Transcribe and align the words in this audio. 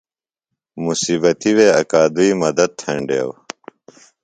مصیبتی 0.83 1.51
وے 1.57 1.67
اکوادی 1.79 2.27
مدت 2.41 2.69
تھینڈیو۔ 2.79 3.29